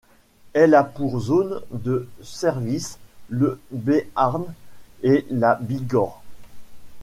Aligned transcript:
Elle 0.53 0.73
a 0.73 0.83
pour 0.83 1.19
zone 1.19 1.61
de 1.69 2.09
service 2.23 2.97
le 3.29 3.59
Béarn 3.69 4.51
et 5.03 5.27
la 5.29 5.53
Bigorre. 5.61 6.23